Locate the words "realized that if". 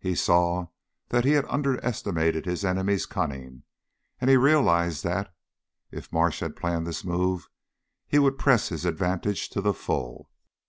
4.36-6.12